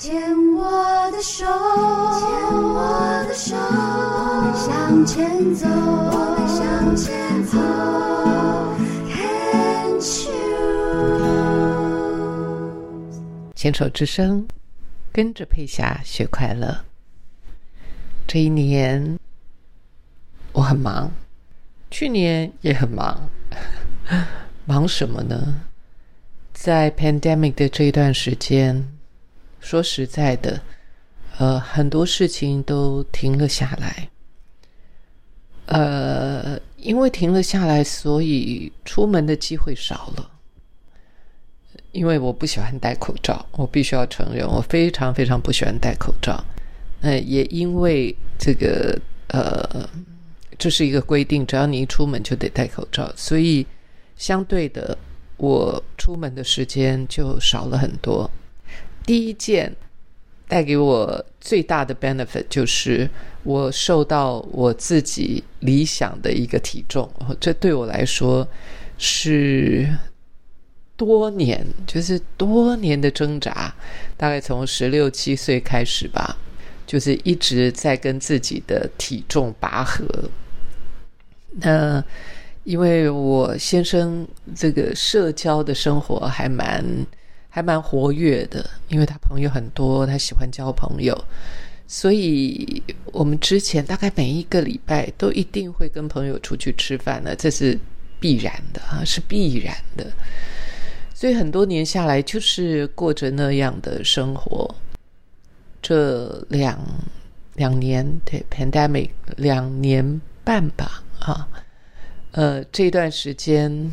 [0.00, 0.18] 牵
[0.54, 0.64] 我
[1.10, 1.52] 的手，牵
[2.56, 7.58] 我的手，我们向前走，我们向前走。
[9.12, 10.00] Can't
[13.12, 13.12] you？
[13.54, 14.48] 牵手之声，
[15.12, 16.82] 跟着佩霞学快乐。
[18.26, 19.18] 这一年
[20.52, 21.12] 我很忙，
[21.90, 23.28] 去年也很忙，
[24.64, 25.60] 忙什么呢？
[26.54, 28.88] 在 pandemic 的这一段时间，
[29.60, 30.60] 说实在的，
[31.38, 34.08] 呃，很多事情都停了下来。
[35.66, 40.30] 呃，因为停了下来，所以出门的机会少了。
[41.92, 46.42] 因为我不喜欢戴口罩，我必须要承认，我非常非常不喜欢戴口罩。
[47.00, 49.88] 呃，也因为这个，呃，
[50.58, 53.66] 这是一个规定，只要你一出门就得戴口罩，所以
[54.16, 54.96] 相对的，
[55.36, 58.30] 我出门的时间就少了很多。
[59.10, 59.74] 第一件
[60.46, 63.10] 带给我最大的 benefit 就是
[63.42, 68.46] 我瘦到我自己理想的一个体重，这对我来说
[68.98, 69.92] 是
[70.96, 73.74] 多年，就是多年的挣扎，
[74.16, 76.38] 大概从十六七岁开始吧，
[76.86, 80.06] 就是一直在跟自己的体重拔河。
[81.50, 82.04] 那
[82.62, 84.24] 因为我先生
[84.54, 86.84] 这个社交的生活还蛮
[87.50, 91.24] 还蛮活跃的，因为他朋友很多，他喜欢交朋友，
[91.86, 97.78] 所以我们之前大概每一个礼拜都一定会跟朋友出去吃饭的，这是
[98.20, 100.06] 必然的啊，是必然的。
[101.12, 104.72] 所以很多年下来，就是过着那样的生活。
[105.82, 106.78] 这两
[107.56, 111.48] 两年对 pandemic 两年半吧，啊，
[112.30, 113.90] 呃，这段时间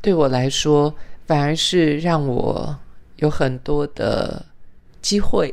[0.00, 0.94] 对我来说，
[1.32, 2.78] 反而是让我
[3.16, 4.44] 有很多的
[5.00, 5.50] 机会，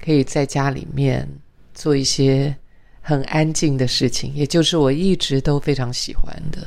[0.00, 1.28] 可以在家里面
[1.74, 2.56] 做一些
[3.00, 6.64] 很安静的事情，也就是我一直都非常喜欢的。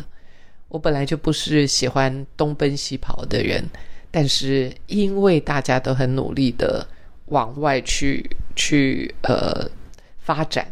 [0.67, 3.63] 我本来就不是喜欢东奔西跑的人，
[4.11, 6.85] 但是因为大家都很努力的
[7.27, 9.65] 往外去去呃
[10.19, 10.67] 发展，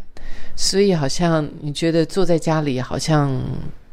[0.58, 3.42] 所以好像你觉得坐在家里好像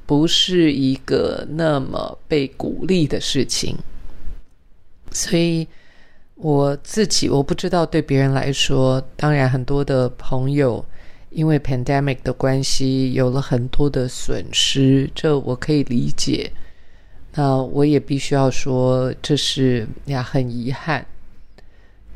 [0.09, 3.77] 不是一个那么被鼓励的事情，
[5.13, 5.69] 所以
[6.37, 10.83] 我自己我不知道对别人来说，当然很多的朋友。
[11.31, 16.51] 因为 pandemic 的关系，有了很多的损失，这我可以理解。
[17.35, 21.05] 那我也必须要说，这是呀，很遗憾。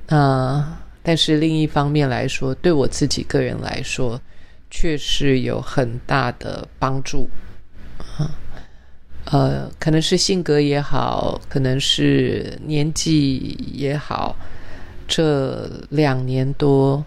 [0.08, 4.18] 那但是另一方面来说，对我自己个人来说，
[4.70, 7.28] 确实有很大的帮助。
[8.18, 8.30] 啊，
[9.26, 13.36] 呃，可能是性格也好，可能是年纪
[13.72, 14.36] 也好，
[15.08, 17.04] 这两年多。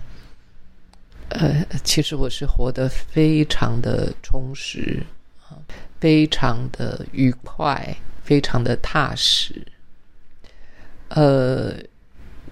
[1.30, 5.04] 呃，其实我是活得非常的充实
[5.44, 5.58] 啊，
[6.00, 9.66] 非常的愉快，非常的踏实。
[11.10, 11.74] 呃，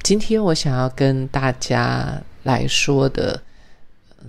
[0.01, 3.41] 今天我想要跟大家来说的、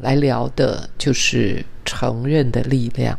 [0.01, 3.19] 来聊的，就是承认的力量。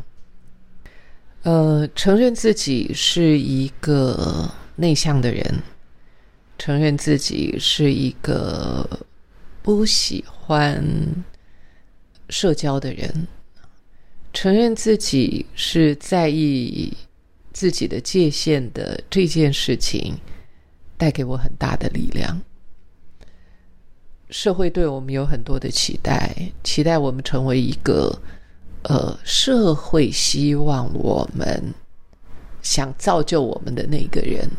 [1.45, 5.61] 呃，承认自己是一个内向的人，
[6.57, 8.99] 承认自己是一个
[9.61, 10.23] 不喜。
[10.47, 10.85] 欢
[12.29, 13.27] 社交的人，
[14.31, 16.93] 承认自己是在意
[17.51, 20.15] 自己的界限的这件事情，
[20.97, 22.39] 带给我很大的力量。
[24.29, 28.21] 社会对我们有很多的期待，期待我们成为一个
[28.87, 31.73] 呃，社会希望我们
[32.61, 34.49] 想造就我们的那个人。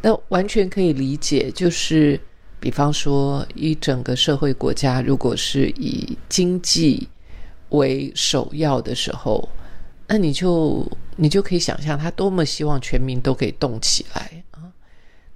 [0.00, 2.20] 那完全可以理解，就是。
[2.60, 7.06] 比方说，一整个社会国家，如果是以经济
[7.68, 9.48] 为首要的时候，
[10.08, 10.84] 那你就
[11.14, 14.66] 你就可以想象，他多么希望全民都可以动起来啊！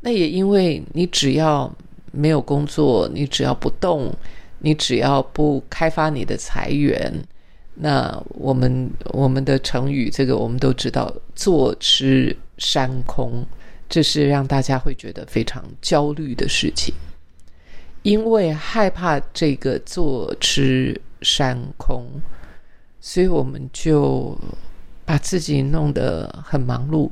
[0.00, 1.72] 那也因为你只要
[2.10, 4.12] 没有工作，你只要不动，
[4.58, 7.24] 你只要不开发你的财源，
[7.74, 13.44] 那我们我们的成语，这个我们都知道，坐吃山空，
[13.88, 16.94] 这是让大家会觉得非常焦虑的事情。
[18.02, 22.06] 因为害怕这个坐吃山空，
[23.00, 24.36] 所以我们就
[25.04, 27.10] 把自己弄得很忙碌，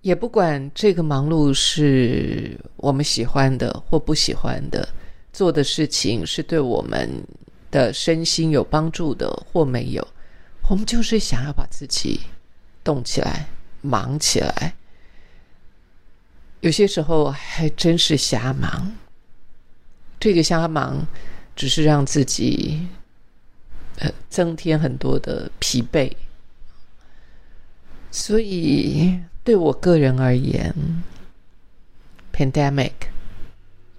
[0.00, 4.88] 也不管这个忙碌是我们喜欢的或不喜欢的，
[5.32, 7.08] 做的事情是对我们
[7.72, 10.06] 的身心有帮助的或没有，
[10.68, 12.20] 我们就是想要把自己
[12.84, 13.48] 动起来、
[13.80, 14.74] 忙起来。
[16.60, 18.92] 有些时候还真是瞎忙。
[20.20, 21.04] 这个瞎忙，
[21.56, 22.86] 只是让自己
[23.98, 26.12] 呃增添很多的疲惫。
[28.12, 30.72] 所以对我个人而言
[32.32, 32.92] ，pandemic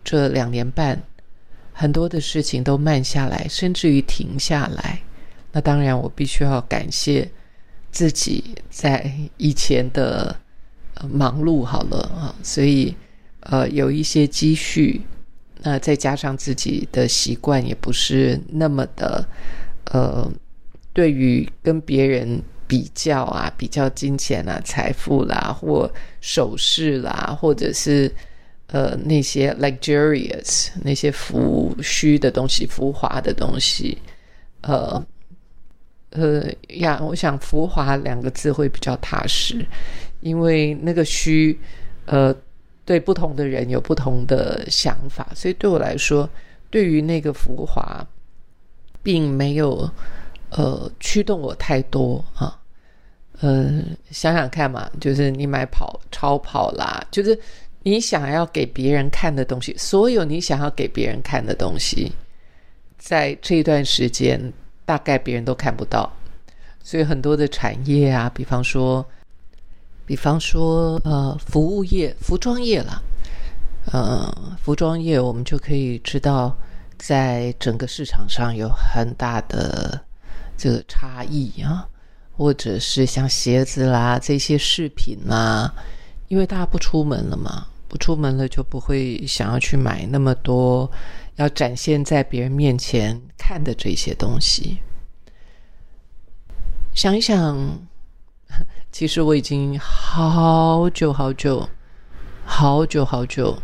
[0.03, 1.03] 这两年半，
[1.73, 5.01] 很多的事情都慢下来，甚至于停下来。
[5.51, 7.29] 那当然，我必须要感谢
[7.91, 10.35] 自己在以前的
[11.11, 12.95] 忙碌好了啊，所以
[13.41, 15.01] 呃有一些积蓄，
[15.63, 19.27] 那再加上自己的习惯也不是那么的
[19.91, 20.31] 呃，
[20.93, 22.41] 对于跟别人。
[22.65, 25.91] 比较啊，比较金钱啊、财富啦，或
[26.21, 28.11] 首饰啦，或者是
[28.67, 33.97] 呃那些 luxurious 那些浮虚的东西、浮华的东西，
[34.61, 35.05] 呃
[36.11, 39.65] 呃呀，我想“浮华”两个字会比较踏实，
[40.21, 41.59] 因为那个虚，
[42.05, 42.35] 呃，
[42.85, 46.29] 对不同的人有不同的想法，所以对我来说，
[46.69, 48.05] 对于那个浮华，
[49.01, 49.89] 并没有
[50.51, 52.59] 呃驱动我太多啊。
[53.41, 57.37] 嗯，想想看嘛，就是你买跑超跑啦，就是
[57.83, 62.11] 你想要给别人看的东西，所有你想要给别人看的东西，
[62.97, 64.51] 在这一段时间
[64.85, 66.11] 大概别人都看不到，
[66.83, 69.05] 所以很多的产业啊，比方说，
[70.05, 73.03] 比方说呃，服务业、服装业了，
[73.91, 76.57] 呃，服装业我们就可以知道，
[76.97, 80.01] 在整个市场上有很大的
[80.57, 81.87] 这个差异啊。
[82.35, 85.71] 或者是像鞋子啦这些饰品啦，
[86.29, 90.89] 因为大家不出门了嘛，不出门了就不会想要去买那么多
[91.35, 94.79] 要展现在别人面前看的这些东西。
[96.95, 97.79] 想一想，
[98.91, 101.69] 其实我已经好久好久
[102.43, 103.55] 好久好久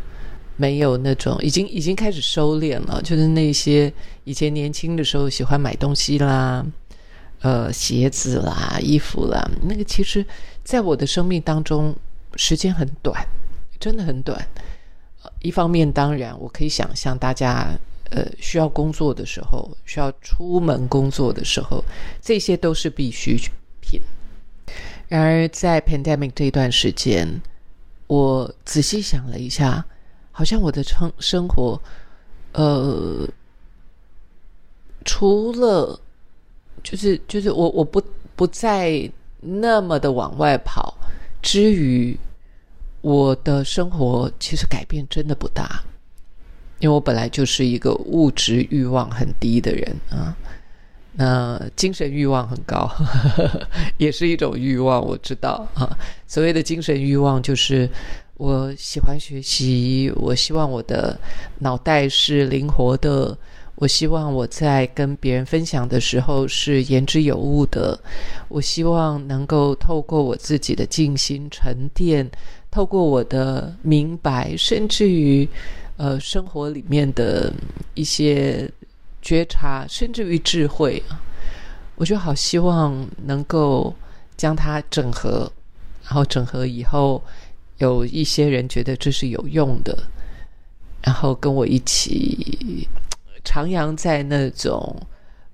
[0.58, 3.92] 没有那种已经已经开始收敛了，就是那些
[4.26, 6.64] 以前年轻的时候喜欢买东西啦。
[7.42, 10.24] 呃，鞋子啦，衣服啦，那个其实，
[10.64, 11.96] 在我的生命当中，
[12.36, 13.26] 时间很短，
[13.80, 14.46] 真的很短。
[15.42, 17.70] 一方面，当然我可以想象，大家
[18.10, 21.84] 呃需要工作的时候，需要出门工作的时候，
[22.22, 23.38] 这些都是必需
[23.82, 24.02] 品。
[25.08, 27.42] 然而，在 pandemic 这一段时间，
[28.08, 29.84] 我仔细想了一下，
[30.32, 31.82] 好像我的生生活，
[32.54, 33.28] 呃，
[35.04, 36.00] 除了
[36.84, 38.02] 就是就是我我不
[38.36, 39.10] 不再
[39.42, 40.96] 那么的往外跑，
[41.42, 42.18] 之余，
[43.02, 45.84] 我的生活其实改变真的不大，
[46.80, 50.36] 因为我本来就是一个物质欲望很低的人啊，
[51.14, 52.90] 那精神欲望很高，
[53.98, 55.98] 也是一种欲望，我知道啊。
[56.28, 57.90] 所谓的精神欲望，就是
[58.36, 61.20] 我喜欢学习，我希望我的
[61.60, 63.38] 脑袋是灵活的。
[63.76, 67.98] 我希望我在跟别人分享的时候是言之有物的。
[68.50, 72.30] 我希望能够透过我自己的静心沉淀，
[72.72, 75.48] 透过我的明白，甚至于
[75.98, 77.54] 呃生活里面的
[77.94, 78.70] 一些
[79.22, 81.02] 觉察，甚至于智慧，
[81.96, 83.94] 我就好希望能够
[84.38, 85.52] 将它整合，
[86.04, 87.22] 然后整合以后，
[87.78, 89.98] 有一些人觉得这是有用的，
[91.02, 92.88] 然后跟我一起。
[93.46, 94.96] 徜徉在那种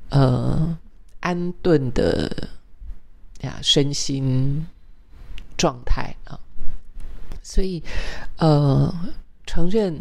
[0.10, 0.78] 呃
[1.20, 2.50] 安顿的
[3.42, 4.66] 呀身心
[5.56, 6.38] 状态啊，
[7.48, 7.82] 所以
[8.38, 8.92] 呃
[9.46, 9.96] 承认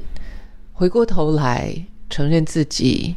[0.73, 1.77] 回过头来
[2.09, 3.15] 承认自己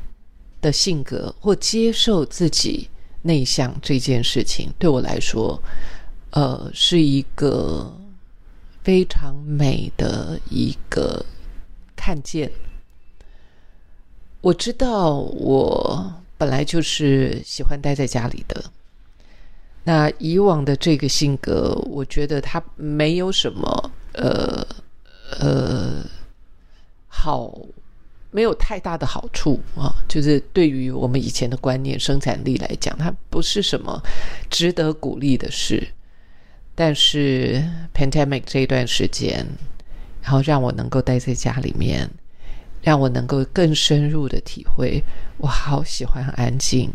[0.59, 2.89] 的性格或接受自己
[3.21, 5.57] 内向这件事情，对我来说
[6.31, 7.97] 呃是一个
[8.83, 11.25] 非常美的一个
[11.95, 12.51] 看见。
[14.41, 18.61] 我知道，我本来就是喜欢待在家里的。
[19.85, 24.67] 那以往的这个性格，我觉得它没有什么呃
[25.39, 26.03] 呃
[27.07, 27.51] 好，
[28.31, 29.95] 没有太大的好处啊。
[30.09, 34.01] 就是对于我们以前的观念、生产力来讲，它不是什么
[34.49, 35.87] 值得鼓励的事。
[36.75, 39.45] 但是 pandemic 这一段时间，
[40.21, 42.09] 然后让我能够待在家里面。
[42.83, 45.03] 让我能够更深入的体会，
[45.39, 46.89] 我好喜欢安静，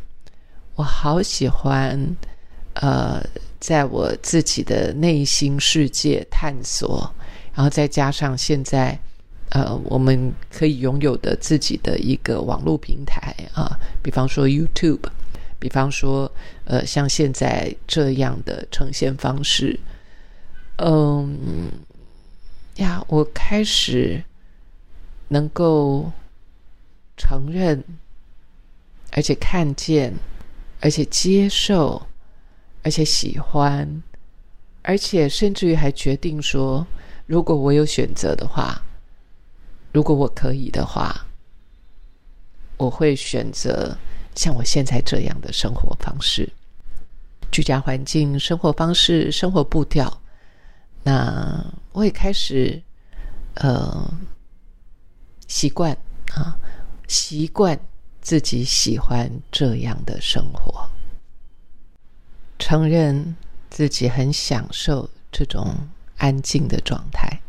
[0.74, 1.98] 我好喜欢，
[2.74, 3.22] 呃，
[3.62, 7.08] 在我自己的内心世界探索，
[7.54, 8.98] 然后再加上现在，
[9.50, 15.04] 呃，我们可以拥有的自己的一个网络平台啊，比方说 YouTube，
[15.60, 16.28] 比方说，
[16.64, 19.78] 呃，像现在这样的呈现方式，
[20.78, 21.70] 嗯。
[22.76, 24.24] 呀，我开始
[25.28, 26.10] 能够
[27.18, 27.84] 承认，
[29.10, 30.10] 而且看见，
[30.80, 32.00] 而且接受，
[32.82, 34.02] 而且喜欢，
[34.82, 36.86] 而且甚至于还决定说，
[37.26, 38.82] 如果我有选择的话，
[39.92, 41.26] 如果我可以的话，
[42.76, 43.96] 我会选择
[44.34, 46.52] 像我现在这样的生活方式、
[47.50, 50.20] 居家环境、生活方式、生活步调。
[51.04, 52.82] 那我也开始，
[53.54, 54.12] 呃，
[55.46, 55.96] 习惯
[56.34, 56.56] 啊，
[57.06, 57.78] 习惯
[58.20, 60.88] 自己喜欢这样的生活，
[62.62, 63.34] 承认
[63.70, 65.88] 自己很享受这种
[66.18, 67.40] 安静的状态。